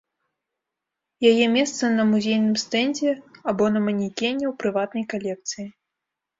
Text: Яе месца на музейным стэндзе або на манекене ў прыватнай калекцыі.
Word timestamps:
Яе 1.31 1.45
месца 1.57 1.83
на 1.99 2.07
музейным 2.13 2.55
стэндзе 2.63 3.11
або 3.53 3.63
на 3.77 3.85
манекене 3.91 4.45
ў 4.51 4.53
прыватнай 4.65 5.05
калекцыі. 5.17 5.67